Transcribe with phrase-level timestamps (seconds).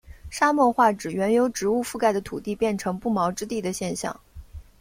[0.31, 4.19] 沙漠化指原由植物覆盖的土地变成不毛之地的现象。